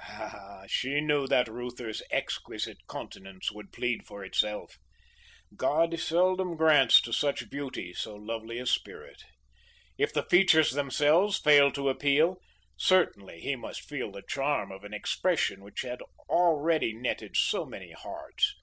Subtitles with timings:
[0.00, 4.78] Ah, she knew that Reuther's exquisite countenance would plead for itself!
[5.56, 9.24] God seldom grants to such beauty, so lovely a spirit.
[9.98, 12.40] If the features themselves failed to appeal,
[12.76, 15.98] certainly he must feel the charm of an expression which had
[16.28, 18.54] already netted so many hearts.